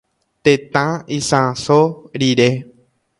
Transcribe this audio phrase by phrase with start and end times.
[0.43, 2.49] Tetã isãso rire.